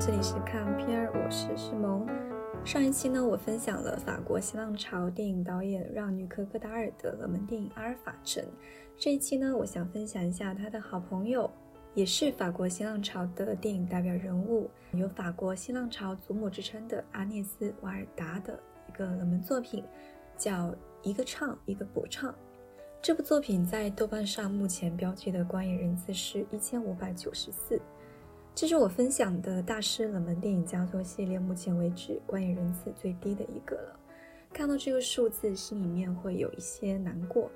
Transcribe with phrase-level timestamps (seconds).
[0.00, 2.06] 这里是看片儿，我是诗萌。
[2.64, 8.40] 上一期呢，我分享了法国新浪潮电影导演让·吕克·戈达尔的冷门电影《阿尔法城》。
[8.96, 11.50] 这一期呢，我想分享一下他的好朋友，
[11.94, 18.56] 也是法国新浪潮的电影代表人物，有法国新浪潮祖母之称的阿涅斯·瓦尔达的
[18.88, 19.82] 一个冷门作品，
[20.36, 20.68] 叫
[21.02, 22.30] 《一个唱一个不唱》。
[23.02, 27.80] 这部作品在豆瓣上目前标记的观影人次是一千五百九十四。
[28.60, 33.96] 这是我分享的大师冷门电影佳作系列目前为止观影人次最低的一个了。
[34.52, 37.48] 看到这个数字，心里面会有一些难过，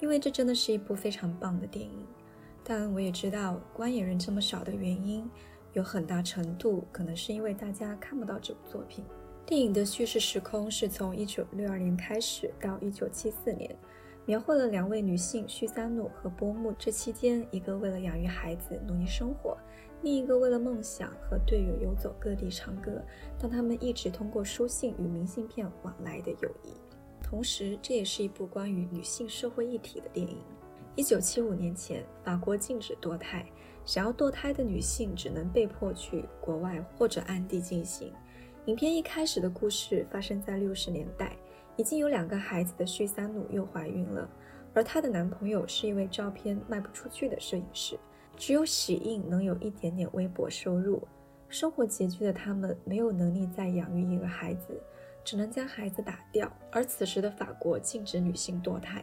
[0.00, 2.06] 因为这真的是一部非常棒的电影。
[2.64, 5.30] 但我也知道观影人这么少的原因，
[5.74, 9.04] 有很大程度可能是因为大家看不到这部作品。
[9.44, 13.76] 电影的叙事时空是从一九六二年开始到一九七四年，
[14.24, 19.58] 描绘了两位女性叙三努和波木这期间，一个为了养育孩子努力生活。
[20.02, 23.02] 另一个为了梦想和队友游走各地唱歌，
[23.38, 26.70] 但他们一直通过书信与明信片往来的友谊。
[27.22, 30.38] 同时，这也是一部关于女性社会议题的电影。
[30.94, 33.44] 一九七五年前，法国禁止堕胎，
[33.84, 38.12] 想要堕胎的女性只能被迫去国外或者暗地进行。
[38.66, 41.36] 影片一开始的故事发生在六十年代，
[41.76, 44.28] 已经有两个孩子的徐三努又怀孕了，
[44.72, 47.98] 而她的男朋友是一位照片卖不出去的摄影师。
[48.36, 51.02] 只有喜印能有一点点微薄收入，
[51.48, 54.80] 生活拮据的他们没有能力再养育一个孩子，
[55.24, 56.50] 只能将孩子打掉。
[56.70, 59.02] 而此时的法国禁止女性堕胎，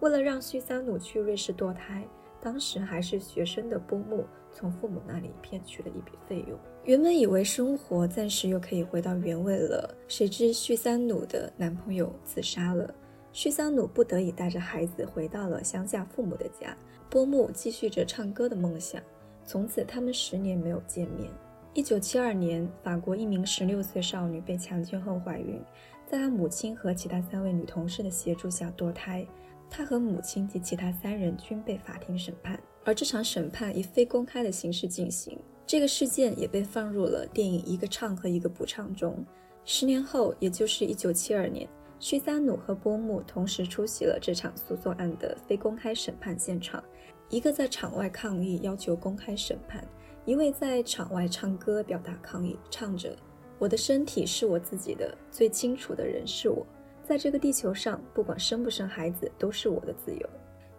[0.00, 2.06] 为了让徐三努去瑞士堕胎，
[2.40, 6.58] 当时还是学生的波木从父母那里骗取了一笔费用。
[6.84, 12.92] 原本以为生活暂时又可以回到原位了，谁知徐三努的男朋友自杀了，
[13.32, 16.76] 徐三努不得已带着孩子回到了乡下父母的家。
[17.08, 19.02] 波木继续着唱歌的梦想，
[19.44, 21.30] 从此他们十年没有见面。
[21.74, 25.62] 一九七二年，法国一名十六岁少女被强奸后怀孕，
[26.06, 29.26] 在她母亲和其他三位女同事的协助下堕胎。
[29.70, 35.38] 她和母亲及其他三人均被法庭审判，而这场审判以非公开的形式进行。
[35.66, 39.24] 这个事件也被放入了电影《一个唱和一个不唱》中。
[39.64, 41.68] 十年后，也就是一九七二年。
[42.02, 46.82] 徐三努和波木同时出席了这场诉讼案的非公开审判现场，
[47.30, 49.86] 一个在场外抗议要求公开审判，
[50.24, 53.16] 一位在场外唱歌表达抗议，唱着
[53.56, 56.66] “我的身体是我自己的，最清楚的人是我，
[57.04, 60.28] 在这个地球上，不管生不生孩子都是我的自由。”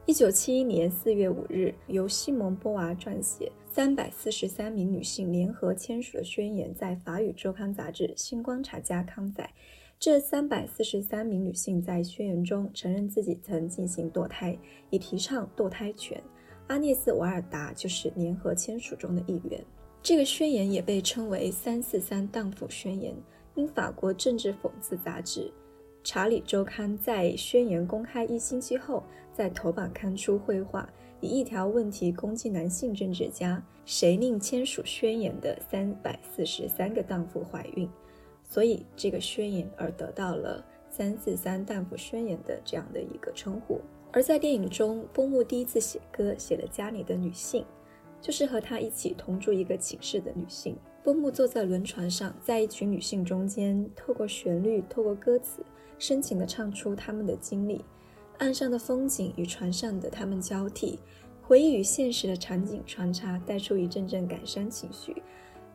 [0.06, 9.50] 一九七一年四月五日，由西蒙波娃撰写，三百四十三名女性联合签署的宣言在法语周刊杂志《新观察家》刊载。
[10.05, 14.59] 这三百四十三名女性在宣言中承认自己曾进行堕胎，
[14.89, 16.21] 以提倡堕胎权。
[16.67, 19.63] 阿涅斯·瓦尔达就是联合签署中的一员。
[20.01, 23.15] 这个宣言也被称为“三四三荡妇宣言”。
[23.55, 25.39] 因法国政治讽刺杂志
[26.03, 29.01] 《查理周刊》在宣言公开一星期后，
[29.33, 30.85] 在头版刊出绘画，
[31.21, 37.89] 以一条问题攻击男性政治家：谁令签署宣言的三百四十三个荡妇怀孕？
[38.53, 43.81] 所以这个宣言而得到了“三四三淡府宣言”的这样的一个称呼。
[44.11, 47.65] 而在电影中，波木第一次写歌写了家里的女性，
[48.21, 50.77] 就是和他一起同住一个寝室的女性。
[51.03, 55.65] 波木坐在轮船上，在一群女性中间，透过旋律，透过歌词，
[55.97, 57.83] 深情地唱出他们的经历。
[58.37, 60.99] 岸上的风景与船上的他们交替，
[61.41, 65.23] 回忆与现实的场景穿插，带出一阵阵感伤情绪。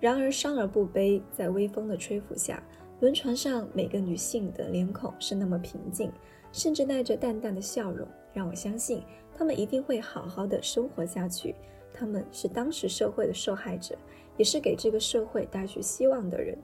[0.00, 2.62] 然而，伤而不悲，在微风的吹拂下，
[3.00, 6.12] 轮船上每个女性的脸孔是那么平静，
[6.52, 9.02] 甚至带着淡淡的笑容，让我相信
[9.36, 11.54] 她们一定会好好的生活下去。
[11.92, 13.96] 她们是当时社会的受害者，
[14.36, 16.56] 也是给这个社会带去希望的人。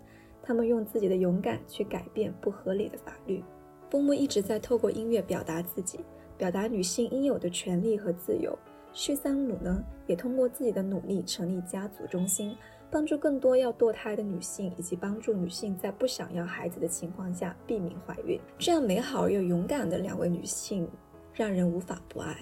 [0.42, 3.42] 他们用自己的勇敢去改变不合理的法律。
[3.90, 6.00] 波木一直在透过音乐表达自己，
[6.36, 8.56] 表达女性应有的权利和自由。
[8.92, 12.56] 叙桑努呢，也通过自己的努力成立家族中心。
[12.94, 18.38] 帮助更多要堕胎的女性，以及帮助女性在不想要孩子的情况下避免怀孕。
[18.56, 20.88] 这样美好而又勇敢的两位女性，
[21.32, 22.36] 让人无法不爱。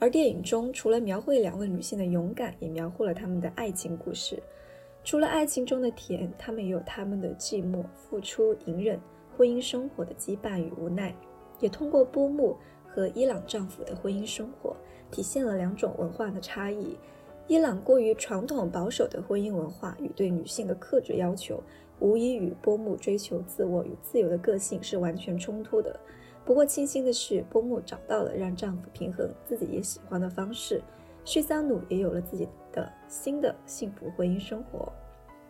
[0.00, 4.42] 而电影中除了描绘两位女性的勇敢，也描绘了她们的爱情故事。
[5.04, 9.00] 除了爱情中的甜，她们也有她们的寂寞、付出、隐忍、
[9.36, 11.14] 婚姻生活的羁绊与无奈。
[11.60, 12.56] 也通过波木
[12.88, 14.74] 和伊朗丈夫的婚姻生活，
[15.12, 16.98] 体现了两种文化的差异。
[17.48, 21.62] 伊朗过于传统保守的婚姻文化与对女性的克制要求，
[22.00, 25.98] 无疑与波木追求自我与自由的个性是完全冲突的。
[26.44, 30.82] 不过庆幸的是，波木找到了让丈夫平衡自己也喜欢的方式，
[31.24, 34.92] 叙桑努也有了自己的新的幸福婚姻生活。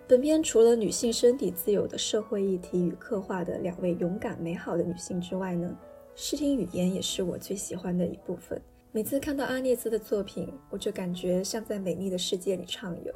[0.06, 5.74] 本片除了女性身体自由的社会议题与刻画的两位勇敢美好的女性之外呢，
[6.14, 8.60] 视听语言也是我最喜欢的一部分。
[8.96, 13.12] 每次看到阿涅兹的作品，我就感觉像在美丽的世界里畅游，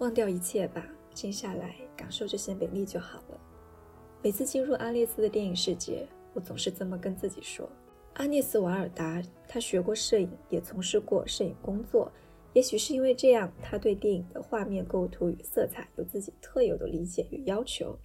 [0.00, 3.40] 忘掉一切吧，静下来感受这些美丽就好了。
[4.22, 7.66] 每次进入阿涅斯的电影世界，我总是这么跟自己说。
[8.16, 12.12] 阿涅斯·瓦尔达，他学过摄影，也从事过摄影工作。
[12.52, 17.98] 也许是因为这样，他对电影的画面构图与色彩有自己特有的理解与要求。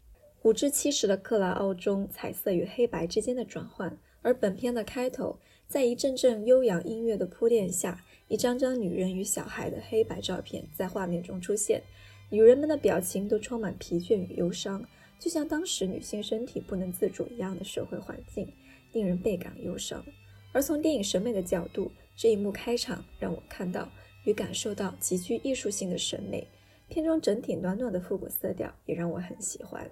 [0.43, 5.37] 五至七十的克拉奥中，彩色与黑白之间的转换，而本片的开头，
[5.67, 11.81] 在一阵阵悠扬音乐的铺垫下，一张张女人与小孩的黑白照片在画面中出现，
[12.29, 14.85] 女人们的表情都充满疲倦与忧伤，
[15.19, 18.51] 就像当时女性身体不能自主一样的社会环境。
[18.91, 20.03] 令人倍感忧伤，
[20.51, 23.87] 而从电影审美的角度，这一幕开场让我看到
[24.25, 26.47] 与感受到极具艺术性的审美。
[26.87, 29.87] 片中整体暖暖的复古色调也让我很喜欢。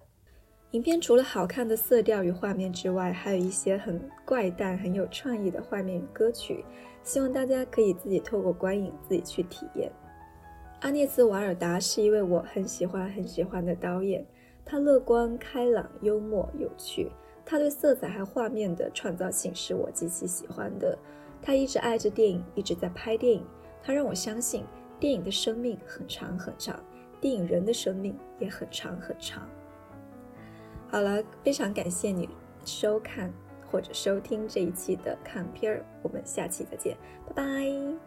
[0.72, 6.66] 影片除了好看的色调与画面之外，还有一些很怪诞、很有创意的画面与歌曲，
[7.04, 9.90] 希望大家可以自己透过观影自己去体验。
[10.82, 14.26] 阿涅兹·瓦尔达是一位我很喜欢、很喜欢的导演，
[14.66, 17.10] 他乐观、开朗、幽默、有趣。
[17.46, 20.98] 他对色彩和画面的创造性是我极其喜欢的。
[21.42, 23.42] 他一直爱着电影，一直在拍电影。
[23.82, 24.66] 他让我相信，
[25.00, 26.78] 电影的生命很长很长，
[27.22, 29.48] 电影人的生命也很长很长。
[30.90, 32.30] 好了，非常感谢你
[32.66, 33.32] 收看
[33.70, 36.98] 或者收听这一期的看片儿，我们下期再见，
[37.28, 38.07] 拜拜。